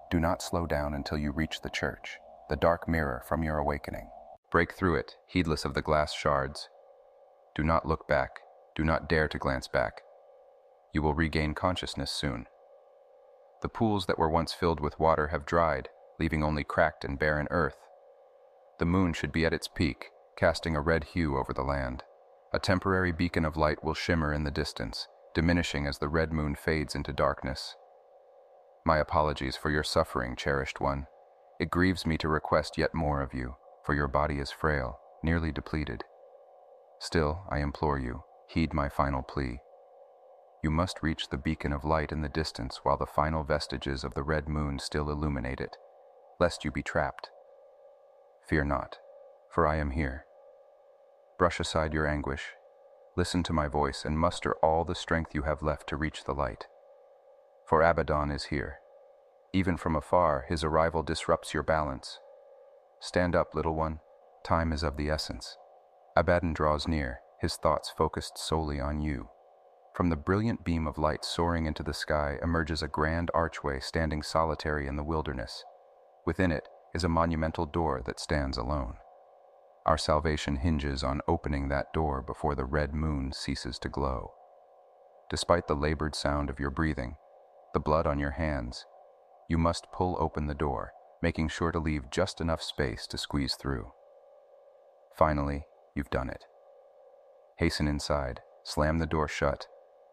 Do 0.09 0.19
not 0.19 0.41
slow 0.41 0.65
down 0.65 0.93
until 0.93 1.17
you 1.17 1.31
reach 1.31 1.61
the 1.61 1.69
church, 1.69 2.17
the 2.49 2.55
dark 2.55 2.87
mirror 2.87 3.23
from 3.27 3.43
your 3.43 3.57
awakening. 3.57 4.09
Break 4.51 4.73
through 4.73 4.95
it, 4.95 5.15
heedless 5.27 5.65
of 5.65 5.73
the 5.73 5.81
glass 5.81 6.13
shards. 6.13 6.69
Do 7.55 7.63
not 7.63 7.87
look 7.87 8.07
back. 8.07 8.39
Do 8.75 8.83
not 8.83 9.09
dare 9.09 9.27
to 9.27 9.37
glance 9.37 9.67
back. 9.67 10.01
You 10.93 11.01
will 11.01 11.13
regain 11.13 11.53
consciousness 11.53 12.11
soon. 12.11 12.45
The 13.61 13.69
pools 13.69 14.05
that 14.05 14.19
were 14.19 14.29
once 14.29 14.53
filled 14.53 14.79
with 14.79 14.99
water 14.99 15.27
have 15.27 15.45
dried, 15.45 15.89
leaving 16.19 16.43
only 16.43 16.63
cracked 16.63 17.03
and 17.03 17.17
barren 17.17 17.47
earth. 17.49 17.77
The 18.79 18.85
moon 18.85 19.13
should 19.13 19.31
be 19.31 19.45
at 19.45 19.53
its 19.53 19.67
peak, 19.67 20.11
casting 20.37 20.75
a 20.75 20.81
red 20.81 21.03
hue 21.03 21.37
over 21.37 21.53
the 21.53 21.63
land. 21.63 22.03
A 22.53 22.59
temporary 22.59 23.11
beacon 23.11 23.45
of 23.45 23.57
light 23.57 23.83
will 23.83 23.93
shimmer 23.93 24.33
in 24.33 24.43
the 24.43 24.51
distance, 24.51 25.07
diminishing 25.33 25.87
as 25.87 25.97
the 25.97 26.07
red 26.07 26.31
moon 26.31 26.55
fades 26.55 26.95
into 26.95 27.11
darkness. 27.11 27.75
My 28.85 28.99
apologies 28.99 29.57
for 29.57 29.69
your 29.69 29.83
suffering, 29.83 30.35
cherished 30.35 30.79
one. 30.79 31.07
It 31.59 31.71
grieves 31.71 32.05
me 32.05 32.17
to 32.19 32.29
request 32.29 32.77
yet 32.77 32.93
more 32.93 33.21
of 33.21 33.33
you, 33.33 33.55
for 33.83 33.93
your 33.95 34.07
body 34.07 34.39
is 34.39 34.51
frail, 34.51 34.99
nearly 35.23 35.51
depleted. 35.51 36.03
Still, 36.99 37.43
I 37.49 37.59
implore 37.59 37.99
you, 37.99 38.23
heed 38.47 38.73
my 38.73 38.89
final 38.89 39.23
plea. 39.23 39.59
You 40.67 40.71
must 40.71 41.01
reach 41.01 41.29
the 41.29 41.37
beacon 41.37 41.71
of 41.71 41.85
light 41.85 42.11
in 42.11 42.21
the 42.21 42.27
distance 42.27 42.81
while 42.83 42.97
the 42.97 43.05
final 43.05 43.41
vestiges 43.45 44.03
of 44.03 44.13
the 44.15 44.21
red 44.21 44.49
moon 44.49 44.79
still 44.79 45.09
illuminate 45.09 45.61
it, 45.61 45.77
lest 46.41 46.65
you 46.65 46.71
be 46.71 46.83
trapped. 46.83 47.29
Fear 48.49 48.65
not, 48.65 48.97
for 49.49 49.65
I 49.65 49.77
am 49.77 49.91
here. 49.91 50.25
Brush 51.39 51.61
aside 51.61 51.93
your 51.93 52.05
anguish, 52.05 52.47
listen 53.15 53.43
to 53.43 53.53
my 53.53 53.69
voice, 53.69 54.03
and 54.03 54.19
muster 54.19 54.55
all 54.55 54.83
the 54.83 54.93
strength 54.93 55.33
you 55.33 55.43
have 55.43 55.63
left 55.63 55.87
to 55.87 55.95
reach 55.95 56.25
the 56.25 56.33
light. 56.33 56.67
For 57.65 57.81
Abaddon 57.81 58.29
is 58.29 58.47
here. 58.47 58.79
Even 59.53 59.77
from 59.77 59.95
afar, 59.95 60.47
his 60.49 60.65
arrival 60.65 61.01
disrupts 61.01 61.53
your 61.53 61.63
balance. 61.63 62.19
Stand 62.99 63.37
up, 63.37 63.55
little 63.55 63.75
one. 63.75 64.01
Time 64.43 64.73
is 64.73 64.83
of 64.83 64.97
the 64.97 65.09
essence. 65.09 65.55
Abaddon 66.17 66.51
draws 66.51 66.89
near, 66.89 67.21
his 67.39 67.55
thoughts 67.55 67.89
focused 67.97 68.37
solely 68.37 68.81
on 68.81 68.99
you. 68.99 69.29
From 69.97 70.09
the 70.09 70.15
brilliant 70.15 70.63
beam 70.63 70.85
of 70.85 70.99
light 70.99 71.25
soaring 71.25 71.65
into 71.65 71.81
the 71.81 71.91
sky 71.91 72.37
emerges 72.43 72.83
a 72.83 72.87
grand 72.87 73.31
archway 73.33 73.79
standing 73.79 74.21
solitary 74.21 74.85
in 74.85 74.95
the 74.95 75.03
wilderness. 75.03 75.63
Within 76.23 76.51
it 76.51 76.69
is 76.93 77.03
a 77.03 77.09
monumental 77.09 77.65
door 77.65 78.03
that 78.05 78.19
stands 78.19 78.59
alone. 78.59 78.97
Our 79.87 79.97
salvation 79.97 80.57
hinges 80.57 81.03
on 81.03 81.21
opening 81.27 81.69
that 81.69 81.91
door 81.93 82.21
before 82.21 82.53
the 82.53 82.63
red 82.63 82.93
moon 82.93 83.31
ceases 83.33 83.79
to 83.79 83.89
glow. 83.89 84.33
Despite 85.31 85.65
the 85.65 85.73
labored 85.73 86.13
sound 86.13 86.51
of 86.51 86.59
your 86.59 86.69
breathing, 86.69 87.15
the 87.73 87.79
blood 87.79 88.05
on 88.05 88.19
your 88.19 88.29
hands, 88.37 88.85
you 89.49 89.57
must 89.57 89.91
pull 89.91 90.15
open 90.19 90.45
the 90.45 90.53
door, 90.53 90.91
making 91.23 91.47
sure 91.47 91.71
to 91.71 91.79
leave 91.79 92.11
just 92.11 92.39
enough 92.39 92.61
space 92.61 93.07
to 93.07 93.17
squeeze 93.17 93.55
through. 93.55 93.91
Finally, 95.17 95.65
you've 95.95 96.11
done 96.11 96.29
it. 96.29 96.45
Hasten 97.57 97.87
inside, 97.87 98.41
slam 98.63 98.99
the 98.99 99.07
door 99.07 99.27
shut, 99.27 99.65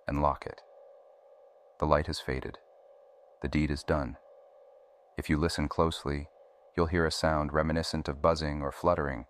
and 0.06 0.23
lock 0.23 0.46
it. 0.46 0.61
The 1.80 1.87
light 1.87 2.06
has 2.06 2.20
faded. 2.20 2.58
The 3.42 3.49
deed 3.49 3.70
is 3.70 3.82
done. 3.82 4.16
If 5.18 5.28
you 5.28 5.37
listen 5.37 5.68
closely, 5.68 6.28
you'll 6.76 6.87
hear 6.87 7.06
a 7.06 7.11
sound 7.11 7.52
reminiscent 7.52 8.08
of 8.08 8.23
buzzing 8.23 8.62
or 8.62 8.73
fluttering, 8.73 9.26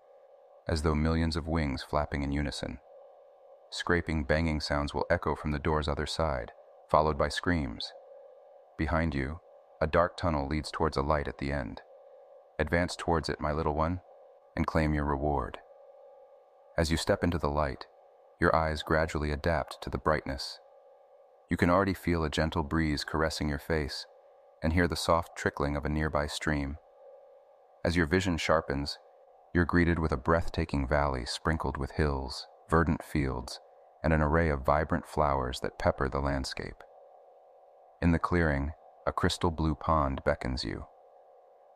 as 0.68 0.82
though 0.82 0.94
millions 0.94 1.36
of 1.36 1.48
wings 1.48 1.82
flapping 1.82 2.22
in 2.22 2.32
unison. 2.32 2.78
Scraping, 3.70 4.24
banging 4.24 4.60
sounds 4.60 4.94
will 4.94 5.06
echo 5.10 5.34
from 5.34 5.50
the 5.50 5.58
door's 5.58 5.88
other 5.88 6.06
side, 6.06 6.52
followed 6.90 7.18
by 7.18 7.28
screams. 7.28 7.92
Behind 8.78 9.14
you, 9.14 9.40
a 9.80 9.86
dark 9.86 10.16
tunnel 10.16 10.46
leads 10.46 10.70
towards 10.70 10.96
a 10.96 11.02
light 11.02 11.28
at 11.28 11.38
the 11.38 11.52
end. 11.52 11.82
Advance 12.58 12.94
towards 12.96 13.28
it, 13.28 13.40
my 13.40 13.52
little 13.52 13.74
one, 13.74 14.00
and 14.56 14.66
claim 14.66 14.94
your 14.94 15.04
reward. 15.04 15.58
As 16.78 16.90
you 16.90 16.96
step 16.96 17.24
into 17.24 17.38
the 17.38 17.50
light, 17.50 17.86
your 18.40 18.54
eyes 18.54 18.82
gradually 18.82 19.30
adapt 19.32 19.82
to 19.82 19.90
the 19.90 19.98
brightness 19.98 20.60
you 21.50 21.56
can 21.56 21.70
already 21.70 21.94
feel 21.94 22.24
a 22.24 22.30
gentle 22.30 22.62
breeze 22.62 23.04
caressing 23.04 23.48
your 23.48 23.58
face 23.58 24.06
and 24.62 24.72
hear 24.72 24.88
the 24.88 24.96
soft 24.96 25.36
trickling 25.36 25.76
of 25.76 25.84
a 25.84 25.88
nearby 25.88 26.26
stream. 26.26 26.76
As 27.84 27.96
your 27.96 28.06
vision 28.06 28.38
sharpens, 28.38 28.98
you're 29.54 29.64
greeted 29.64 29.98
with 29.98 30.10
a 30.10 30.16
breathtaking 30.16 30.88
valley 30.88 31.24
sprinkled 31.26 31.76
with 31.76 31.92
hills, 31.92 32.46
verdant 32.70 33.04
fields, 33.04 33.60
and 34.02 34.12
an 34.12 34.22
array 34.22 34.48
of 34.48 34.64
vibrant 34.64 35.06
flowers 35.06 35.60
that 35.60 35.78
pepper 35.78 36.08
the 36.08 36.20
landscape. 36.20 36.82
In 38.00 38.12
the 38.12 38.18
clearing, 38.18 38.72
a 39.06 39.12
crystal 39.12 39.50
blue 39.50 39.74
pond 39.74 40.22
beckons 40.24 40.64
you. 40.64 40.86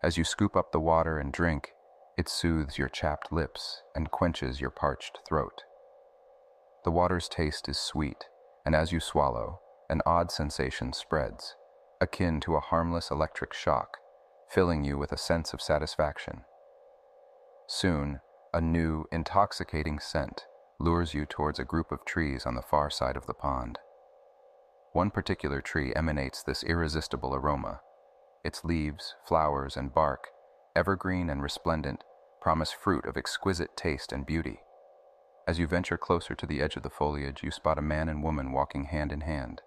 As 0.02 0.16
you 0.16 0.24
scoop 0.24 0.56
up 0.56 0.72
the 0.72 0.80
water 0.80 1.18
and 1.18 1.32
drink, 1.32 1.72
it 2.16 2.28
soothes 2.28 2.78
your 2.78 2.88
chapped 2.88 3.30
lips 3.30 3.82
and 3.94 4.10
quenches 4.10 4.60
your 4.60 4.70
parched 4.70 5.20
throat. 5.28 5.62
The 6.84 6.90
water's 6.90 7.28
taste 7.28 7.68
is 7.68 7.78
sweet, 7.78 8.24
and 8.68 8.76
as 8.76 8.92
you 8.92 9.00
swallow, 9.00 9.58
an 9.88 10.02
odd 10.04 10.30
sensation 10.30 10.92
spreads, 10.92 11.56
akin 12.02 12.38
to 12.38 12.54
a 12.54 12.60
harmless 12.60 13.10
electric 13.10 13.54
shock, 13.54 13.96
filling 14.50 14.84
you 14.84 14.98
with 14.98 15.10
a 15.10 15.16
sense 15.16 15.54
of 15.54 15.62
satisfaction. 15.62 16.42
Soon, 17.66 18.20
a 18.52 18.60
new, 18.60 19.06
intoxicating 19.10 19.98
scent 19.98 20.44
lures 20.78 21.14
you 21.14 21.24
towards 21.24 21.58
a 21.58 21.64
group 21.64 21.90
of 21.90 22.04
trees 22.04 22.44
on 22.44 22.56
the 22.56 22.60
far 22.60 22.90
side 22.90 23.16
of 23.16 23.24
the 23.24 23.32
pond. 23.32 23.78
One 24.92 25.10
particular 25.10 25.62
tree 25.62 25.94
emanates 25.96 26.42
this 26.42 26.62
irresistible 26.62 27.34
aroma. 27.34 27.80
Its 28.44 28.66
leaves, 28.66 29.14
flowers, 29.26 29.78
and 29.78 29.94
bark, 29.94 30.26
evergreen 30.76 31.30
and 31.30 31.42
resplendent, 31.42 32.04
promise 32.42 32.72
fruit 32.72 33.06
of 33.06 33.16
exquisite 33.16 33.78
taste 33.78 34.12
and 34.12 34.26
beauty. 34.26 34.60
As 35.48 35.58
you 35.58 35.66
venture 35.66 35.96
closer 35.96 36.34
to 36.34 36.44
the 36.44 36.60
edge 36.60 36.76
of 36.76 36.82
the 36.82 36.90
foliage, 36.90 37.42
you 37.42 37.50
spot 37.50 37.78
a 37.78 37.82
man 37.82 38.10
and 38.10 38.22
woman 38.22 38.52
walking 38.52 38.84
hand 38.84 39.10
in 39.10 39.22
hand. 39.22 39.62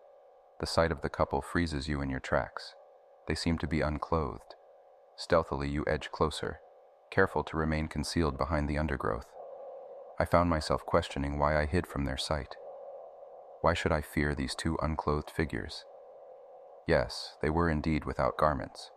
The 0.59 0.67
sight 0.67 0.91
of 0.91 1.01
the 1.01 1.09
couple 1.09 1.41
freezes 1.41 1.87
you 1.87 2.01
in 2.01 2.09
your 2.11 2.19
tracks. 2.19 2.75
They 3.27 3.33
seem 3.33 3.57
to 3.57 3.67
be 3.67 3.81
unclothed. 3.81 4.53
Stealthily, 5.17 5.69
you 5.69 5.83
edge 5.87 6.11
closer, 6.11 6.59
careful 7.09 7.43
to 7.45 7.57
remain 7.57 7.87
concealed 7.87 8.37
behind 8.37 8.69
the 8.69 8.77
undergrowth. 8.77 9.25
I 10.19 10.25
found 10.25 10.51
myself 10.51 10.85
questioning 10.85 11.39
why 11.39 11.59
I 11.59 11.65
hid 11.65 11.87
from 11.87 12.05
their 12.05 12.15
sight. 12.17 12.55
Why 13.61 13.73
should 13.73 13.91
I 13.91 14.01
fear 14.01 14.35
these 14.35 14.53
two 14.53 14.77
unclothed 14.83 15.31
figures? 15.31 15.83
Yes, 16.87 17.37
they 17.41 17.49
were 17.49 17.71
indeed 17.71 18.05
without 18.05 18.37
garments. 18.37 18.91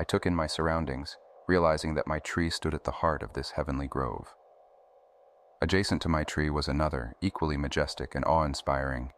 I 0.00 0.04
took 0.04 0.24
in 0.24 0.34
my 0.34 0.46
surroundings, 0.46 1.18
realizing 1.46 1.96
that 1.96 2.06
my 2.06 2.18
tree 2.18 2.48
stood 2.48 2.72
at 2.72 2.84
the 2.84 2.92
heart 3.02 3.22
of 3.22 3.34
this 3.34 3.50
heavenly 3.50 3.88
grove. 3.88 4.34
Adjacent 5.62 6.02
to 6.02 6.08
my 6.08 6.22
tree 6.22 6.50
was 6.50 6.68
another, 6.68 7.14
equally 7.22 7.56
majestic 7.56 8.14
and 8.14 8.24
awe-inspiring, 8.26 9.12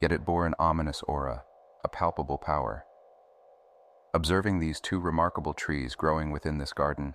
yet 0.00 0.12
it 0.12 0.24
bore 0.24 0.46
an 0.46 0.54
ominous 0.60 1.02
aura, 1.02 1.42
a 1.84 1.88
palpable 1.88 2.38
power. 2.38 2.84
Observing 4.14 4.60
these 4.60 4.80
two 4.80 5.00
remarkable 5.00 5.54
trees 5.54 5.96
growing 5.96 6.30
within 6.30 6.58
this 6.58 6.72
garden, 6.72 7.14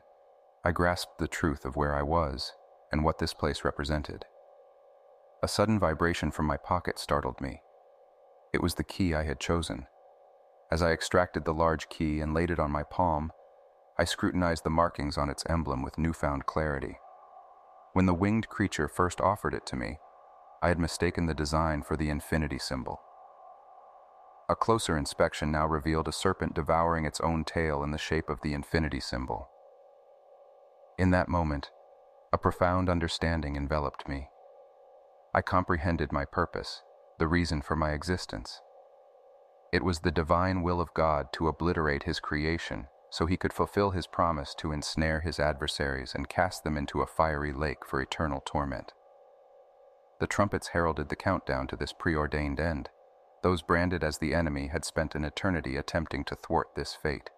I 0.66 0.72
grasped 0.72 1.18
the 1.18 1.30
truth 1.30 1.64
of 1.64 1.78
where 1.78 1.96
I 1.96 2.02
was 2.02 2.52
and 2.92 3.06
what 3.06 3.20
this 3.20 3.34
place 3.34 3.64
represented. 3.64 4.26
A 5.42 5.48
sudden 5.48 5.80
vibration 5.80 6.30
from 6.30 6.46
my 6.46 6.58
pocket 6.58 7.00
startled 7.00 7.40
me. 7.40 7.62
It 8.54 8.62
was 8.62 8.76
the 8.76 8.84
key 8.84 9.16
I 9.16 9.24
had 9.24 9.40
chosen. 9.40 9.88
As 10.70 10.82
I 10.82 10.92
extracted 10.92 11.46
the 11.46 11.54
large 11.54 11.88
key 11.88 12.20
and 12.20 12.34
laid 12.34 12.52
it 12.52 12.60
on 12.60 12.70
my 12.70 12.84
palm, 12.84 13.32
I 13.98 14.04
scrutinized 14.04 14.66
the 14.66 14.70
markings 14.70 15.18
on 15.18 15.30
its 15.30 15.46
emblem 15.50 15.82
with 15.82 15.98
newfound 15.98 16.46
clarity. 16.46 16.98
When 17.94 18.06
the 18.06 18.14
winged 18.14 18.48
creature 18.48 18.88
first 18.88 19.20
offered 19.20 19.54
it 19.54 19.66
to 19.68 19.76
me, 19.76 20.00
I 20.62 20.70
had 20.70 20.80
mistaken 20.80 21.26
the 21.26 21.34
design 21.34 21.82
for 21.82 21.98
the 21.98 22.10
infinity 22.10 22.58
symbol. 22.58 23.02
A 24.50 24.56
closer 24.56 24.98
inspection 24.98 25.52
now 25.52 25.68
revealed 25.68 26.08
a 26.08 26.14
serpent 26.14 26.54
devouring 26.54 27.06
its 27.06 27.20
own 27.20 27.44
tail 27.44 27.84
in 27.84 27.92
the 27.92 27.98
shape 27.98 28.30
of 28.30 28.40
the 28.42 28.54
infinity 28.54 29.02
symbol. 29.02 29.50
In 30.98 31.12
that 31.12 31.28
moment, 31.28 31.72
a 32.32 32.38
profound 32.38 32.90
understanding 32.90 33.58
enveloped 33.58 34.08
me. 34.08 34.30
I 35.34 35.42
comprehended 35.42 36.14
my 36.14 36.24
purpose, 36.24 36.84
the 37.20 37.28
reason 37.28 37.62
for 37.62 37.76
my 37.76 37.92
existence. 37.92 38.62
It 39.74 39.84
was 39.84 40.00
the 40.00 40.12
divine 40.12 40.62
will 40.62 40.80
of 40.80 40.94
God 40.94 41.28
to 41.34 41.50
obliterate 41.50 42.04
his 42.04 42.22
creation 42.22 42.88
so 43.12 43.26
he 43.26 43.36
could 43.36 43.52
fulfill 43.52 43.92
his 43.92 44.08
promise 44.08 44.56
to 44.56 44.72
ensnare 44.72 45.20
his 45.20 45.38
adversaries 45.38 46.14
and 46.16 46.30
cast 46.30 46.64
them 46.64 46.78
into 46.78 47.02
a 47.02 47.06
fiery 47.08 47.52
lake 47.52 47.86
for 47.86 48.02
eternal 48.02 48.42
torment. 48.46 48.94
The 50.22 50.28
trumpets 50.28 50.70
heralded 50.70 51.10
the 51.10 51.18
countdown 51.18 51.68
to 51.68 51.76
this 51.76 51.92
preordained 51.92 52.60
end. 52.60 52.90
Those 53.44 53.62
branded 53.62 54.02
as 54.04 54.18
the 54.18 54.34
enemy 54.34 54.68
had 54.68 54.86
spent 54.86 55.14
an 55.14 55.26
eternity 55.26 55.76
attempting 55.76 56.24
to 56.26 56.36
thwart 56.36 56.68
this 56.76 56.96
fate. 56.96 57.30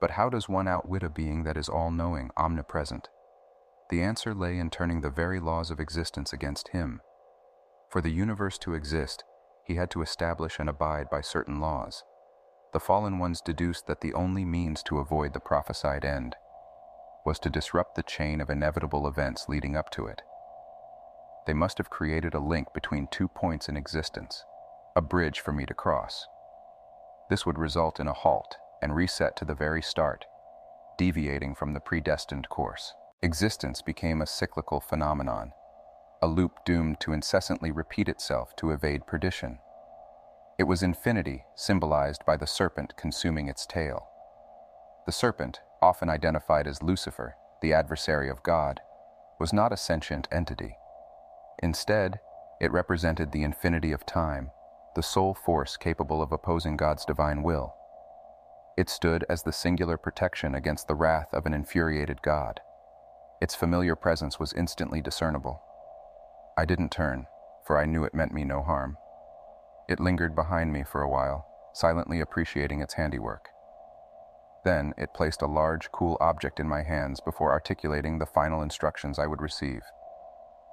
But 0.00 0.12
how 0.12 0.28
does 0.28 0.48
one 0.48 0.66
outwit 0.66 1.04
a 1.04 1.08
being 1.08 1.44
that 1.44 1.56
is 1.56 1.68
all-knowing, 1.68 2.30
omnipresent? 2.36 3.08
The 3.88 4.02
answer 4.02 4.34
lay 4.34 4.58
in 4.58 4.70
turning 4.70 5.00
the 5.00 5.10
very 5.10 5.38
laws 5.38 5.70
of 5.70 5.78
existence 5.78 6.32
against 6.32 6.68
him. 6.68 7.02
For 7.88 8.00
the 8.00 8.10
universe 8.10 8.58
to 8.58 8.74
exist, 8.74 9.22
he 9.64 9.76
had 9.76 9.90
to 9.92 10.02
establish 10.02 10.58
and 10.58 10.68
abide 10.68 11.08
by 11.08 11.20
certain 11.20 11.60
laws 11.60 12.02
the 12.72 12.80
fallen 12.80 13.18
ones 13.18 13.40
deduced 13.40 13.86
that 13.86 14.00
the 14.00 14.14
only 14.14 14.44
means 14.44 14.82
to 14.82 14.98
avoid 14.98 15.32
the 15.32 15.40
prophesied 15.40 16.04
end 16.04 16.36
was 17.24 17.38
to 17.38 17.50
disrupt 17.50 17.94
the 17.94 18.02
chain 18.02 18.40
of 18.40 18.50
inevitable 18.50 19.06
events 19.06 19.48
leading 19.48 19.76
up 19.76 19.90
to 19.90 20.06
it. 20.06 20.22
they 21.46 21.52
must 21.52 21.78
have 21.78 21.90
created 21.90 22.34
a 22.34 22.40
link 22.40 22.72
between 22.72 23.06
two 23.08 23.28
points 23.28 23.68
in 23.68 23.76
existence, 23.76 24.44
a 24.96 25.00
bridge 25.00 25.40
for 25.40 25.52
me 25.52 25.66
to 25.66 25.74
cross. 25.74 26.26
This 27.30 27.44
would 27.46 27.58
result 27.58 27.98
in 27.98 28.06
a 28.06 28.12
halt 28.12 28.56
and 28.80 28.94
reset 28.94 29.36
to 29.36 29.44
the 29.44 29.54
very 29.54 29.82
start, 29.82 30.24
deviating 30.98 31.54
from 31.54 31.72
the 31.72 31.80
predestined 31.80 32.48
course. 32.48 32.94
Existence 33.22 33.82
became 33.82 34.20
a 34.20 34.26
cyclical 34.26 34.80
phenomenon, 34.80 35.52
a 36.20 36.26
loop 36.26 36.64
doomed 36.64 37.00
to 37.00 37.12
incessantly 37.12 37.70
repeat 37.70 38.08
itself 38.08 38.54
to 38.56 38.70
evade 38.70 39.06
perdition. 39.06 39.58
It 40.62 40.68
was 40.68 40.84
infinity, 40.84 41.44
symbolized 41.56 42.24
by 42.24 42.36
the 42.36 42.46
serpent 42.46 42.94
consuming 42.96 43.48
its 43.48 43.66
tail. 43.66 44.06
The 45.06 45.10
serpent, 45.10 45.60
often 45.82 46.08
identified 46.08 46.68
as 46.68 46.84
Lucifer, 46.84 47.34
the 47.60 47.72
adversary 47.72 48.30
of 48.30 48.44
God, 48.44 48.78
was 49.40 49.52
not 49.52 49.72
a 49.72 49.76
sentient 49.76 50.28
entity. 50.30 50.76
Instead, 51.64 52.20
it 52.60 52.70
represented 52.70 53.32
the 53.32 53.42
infinity 53.42 53.90
of 53.90 54.06
time, 54.06 54.52
the 54.94 55.02
sole 55.02 55.34
force 55.34 55.76
capable 55.76 56.22
of 56.22 56.30
opposing 56.30 56.76
God's 56.76 57.04
divine 57.04 57.42
will. 57.42 57.74
It 58.76 58.88
stood 58.88 59.24
as 59.28 59.42
the 59.42 59.52
singular 59.52 59.96
protection 59.96 60.54
against 60.54 60.86
the 60.86 60.94
wrath 60.94 61.34
of 61.34 61.44
an 61.44 61.54
infuriated 61.54 62.22
God. 62.22 62.60
Its 63.40 63.56
familiar 63.56 63.96
presence 63.96 64.38
was 64.38 64.52
instantly 64.52 65.00
discernible. 65.00 65.60
I 66.56 66.66
didn't 66.66 66.92
turn, 66.92 67.26
for 67.66 67.76
I 67.78 67.84
knew 67.84 68.04
it 68.04 68.14
meant 68.14 68.32
me 68.32 68.44
no 68.44 68.62
harm. 68.62 68.96
It 69.88 70.00
lingered 70.00 70.34
behind 70.34 70.72
me 70.72 70.84
for 70.84 71.02
a 71.02 71.08
while, 71.08 71.46
silently 71.72 72.20
appreciating 72.20 72.80
its 72.80 72.94
handiwork. 72.94 73.48
Then 74.64 74.94
it 74.96 75.14
placed 75.14 75.42
a 75.42 75.46
large, 75.46 75.90
cool 75.90 76.16
object 76.20 76.60
in 76.60 76.68
my 76.68 76.82
hands 76.82 77.20
before 77.20 77.50
articulating 77.50 78.18
the 78.18 78.26
final 78.26 78.62
instructions 78.62 79.18
I 79.18 79.26
would 79.26 79.42
receive. 79.42 79.82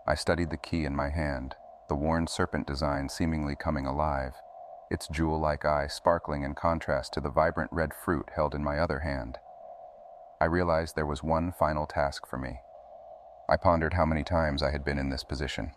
I 0.07 0.15
studied 0.15 0.51
the 0.51 0.57
key 0.57 0.85
in 0.85 0.95
my 0.95 1.09
hand, 1.09 1.55
the 1.87 1.95
worn 1.95 2.27
serpent 2.27 2.67
design 2.67 3.09
seemingly 3.09 3.55
coming 3.55 3.85
alive, 3.85 4.33
its 4.91 5.07
jewel-like 5.07 5.65
eye 5.65 5.87
sparkling 5.87 6.43
in 6.43 6.53
contrast 6.53 7.13
to 7.13 7.21
the 7.21 7.29
vibrant 7.29 7.71
red 7.71 7.93
fruit 7.93 8.29
held 8.35 8.53
in 8.53 8.63
my 8.63 8.79
other 8.79 8.99
hand. 8.99 9.37
I 10.41 10.45
realized 10.45 10.95
there 10.95 11.05
was 11.05 11.23
one 11.23 11.51
final 11.51 11.85
task 11.85 12.25
for 12.27 12.37
me. 12.37 12.61
I 13.49 13.57
pondered 13.57 13.93
how 13.93 14.05
many 14.05 14.23
times 14.23 14.61
I 14.61 14.71
had 14.71 14.85
been 14.85 14.99
in 14.99 15.09
this 15.09 15.23
position. 15.23 15.71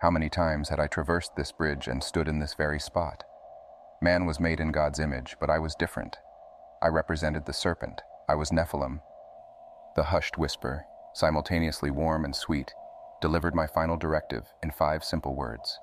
How 0.00 0.10
many 0.10 0.28
times 0.28 0.68
had 0.68 0.78
I 0.78 0.86
traversed 0.86 1.34
this 1.34 1.50
bridge 1.50 1.88
and 1.88 2.04
stood 2.04 2.28
in 2.28 2.38
this 2.38 2.54
very 2.54 2.78
spot? 2.78 3.24
Man 4.00 4.26
was 4.26 4.38
made 4.38 4.60
in 4.60 4.70
God's 4.70 5.00
image, 5.00 5.36
but 5.40 5.50
I 5.50 5.58
was 5.58 5.74
different. 5.74 6.18
I 6.80 6.86
represented 6.86 7.44
the 7.44 7.52
serpent. 7.52 8.02
I 8.28 8.36
was 8.36 8.52
Nephilim. 8.52 9.00
The 9.96 10.04
hushed 10.04 10.38
whisper, 10.38 10.86
simultaneously 11.14 11.90
warm 11.90 12.24
and 12.24 12.36
sweet, 12.36 12.72
delivered 13.20 13.56
my 13.56 13.66
final 13.66 13.96
directive 13.96 14.44
in 14.62 14.70
five 14.70 15.02
simple 15.02 15.34
words. 15.34 15.80